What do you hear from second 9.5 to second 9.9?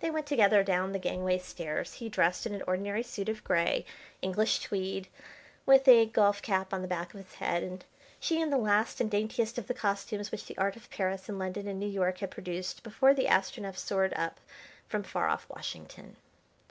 of the